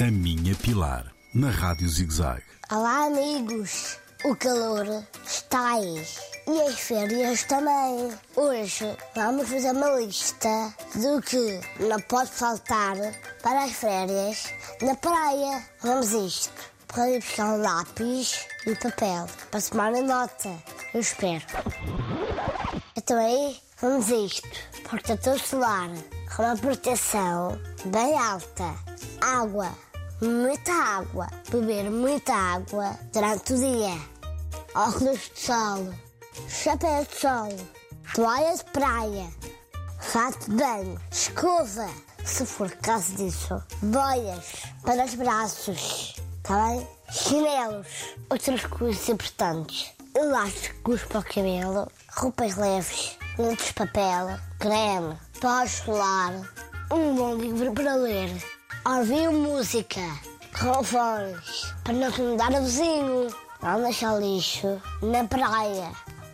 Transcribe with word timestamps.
A 0.00 0.10
Minha 0.10 0.54
Pilar, 0.54 1.12
na 1.34 1.50
Rádio 1.50 1.86
ZigZag. 1.86 2.42
Olá, 2.72 3.04
amigos! 3.04 3.98
O 4.24 4.34
calor 4.34 4.86
está 5.26 5.74
aí. 5.74 6.06
E 6.48 6.62
as 6.62 6.80
férias 6.80 7.44
também. 7.44 8.10
Hoje 8.34 8.96
vamos 9.14 9.46
fazer 9.46 9.72
uma 9.72 9.90
lista 10.00 10.74
do 10.94 11.20
que 11.20 11.60
não 11.84 12.00
pode 12.00 12.30
faltar 12.30 12.96
para 13.42 13.64
as 13.64 13.72
férias 13.72 14.50
na 14.80 14.94
praia. 14.94 15.62
Vamos 15.82 16.12
isto. 16.12 16.72
Podem 16.88 17.18
buscar 17.18 17.52
um 17.52 17.60
lápis 17.60 18.46
e 18.66 18.74
papel 18.76 19.26
para 19.50 19.60
tomar 19.60 19.92
a 19.92 20.00
nota. 20.00 20.48
Eu 20.94 21.00
espero. 21.00 21.44
Então 22.96 23.18
aí, 23.18 23.54
vamos 23.82 24.08
isto. 24.08 24.48
Protetor 24.88 25.38
solar 25.38 25.90
com 26.34 26.42
uma 26.42 26.56
proteção 26.56 27.60
bem 27.84 28.18
alta. 28.18 28.74
Água, 29.20 29.70
muita 30.20 30.72
água. 30.72 31.26
Beber 31.50 31.90
muita 31.90 32.34
água 32.34 32.98
durante 33.12 33.52
o 33.52 33.56
dia. 33.56 33.98
Óculos 34.74 35.30
de 35.34 35.40
sol, 35.40 35.94
chapéu 36.48 37.04
de 37.04 37.16
sol, 37.16 37.56
toalha 38.14 38.56
de 38.56 38.64
praia, 38.66 39.30
fato 39.98 40.50
de 40.50 40.56
banho, 40.56 41.00
escova, 41.10 41.88
se 42.24 42.46
for 42.46 42.70
caso 42.76 43.12
disso, 43.16 43.60
boias 43.82 44.62
para 44.84 45.04
os 45.04 45.14
braços, 45.14 46.14
tá 46.42 46.68
bem? 46.68 46.88
Chinelos, 47.10 47.86
outras 48.30 48.64
coisas 48.66 49.08
importantes, 49.08 49.90
elásticos 50.14 51.02
para 51.02 51.18
o 51.18 51.24
cabelo, 51.24 51.90
roupas 52.16 52.56
leves, 52.56 53.18
lentes 53.36 53.66
de 53.66 53.74
papel, 53.74 54.38
creme, 54.60 55.18
pó 55.40 55.66
solar, 55.66 56.32
um 56.92 57.16
bom 57.16 57.34
livro 57.34 57.72
para 57.72 57.96
ler, 57.96 58.30
ouvir 58.84 59.30
música, 59.30 60.00
com 60.58 60.82
fones, 60.82 61.74
para 61.84 61.92
não 61.92 62.08
incomodar 62.08 62.52
o 62.52 62.62
vizinho, 62.62 63.28
não 63.62 63.82
deixar 63.82 64.20
lixo 64.20 64.80
na 65.02 65.24
praia, 65.24 65.90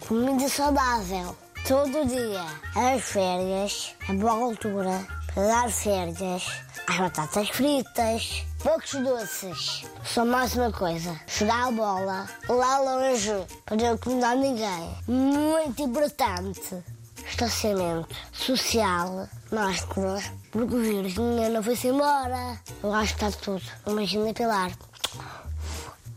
comida 0.07 0.49
saudável, 0.49 1.37
todo 1.67 2.07
dia, 2.07 2.45
as 2.75 3.03
férias, 3.03 3.95
a 4.09 4.13
boa 4.15 4.33
altura 4.33 5.07
para 5.35 5.47
dar 5.49 5.71
férias, 5.71 6.45
as 6.87 6.97
batatas 6.97 7.49
fritas, 7.51 8.45
poucos 8.63 8.93
doces. 8.95 9.85
Só 10.03 10.25
mais 10.25 10.55
uma 10.55 10.73
coisa, 10.73 11.15
jogar 11.27 11.67
a 11.67 11.71
bola 11.71 12.27
lá 12.49 12.79
longe 12.79 13.33
para 13.67 13.77
não 13.77 13.95
incomodar 13.95 14.37
ninguém. 14.37 14.97
Muito 15.07 15.83
importante. 15.83 16.83
Estacionamento 17.29 18.15
social, 18.33 19.29
máscara, 19.53 20.23
porque 20.51 20.75
o 20.75 20.81
vírus 20.81 21.19
ainda 21.19 21.49
não 21.49 21.63
foi-se 21.63 21.89
embora. 21.89 22.59
Eu 22.83 22.93
acho 22.95 23.17
que 23.17 23.25
está 23.25 23.39
tudo. 23.39 23.63
Imagina 23.87 24.33
Pilar. 24.33 24.71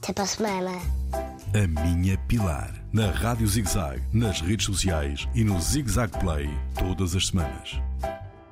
Até 0.02 0.14
para 0.14 0.24
a 0.24 0.28
semana. 0.28 0.72
A 1.54 1.68
Minha 1.82 2.18
Pilar, 2.28 2.74
na 2.94 3.12
Rádio 3.12 3.48
ZigZag, 3.48 4.02
nas 4.14 4.40
redes 4.40 4.66
sociais 4.66 5.28
e 5.34 5.44
no 5.44 5.60
ZigZag 5.60 6.18
Play, 6.20 6.50
todas 6.78 7.16
as 7.16 7.28
semanas. 7.28 7.80